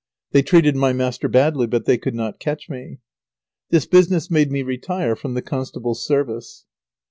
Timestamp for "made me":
4.31-4.63